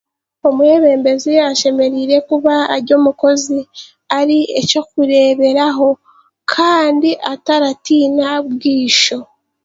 [0.47, 3.59] Omwebembezi ashemereire kuba ari omukozi
[4.19, 5.87] ari ekyokureeberaho
[6.53, 9.19] kandi ataratiina bwaisho